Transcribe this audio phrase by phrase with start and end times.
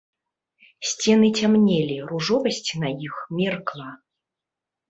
[0.91, 3.89] Сцены цямнелі, ружовасць на іх меркла.